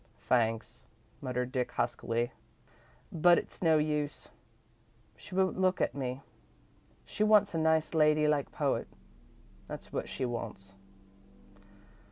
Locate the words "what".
9.93-10.09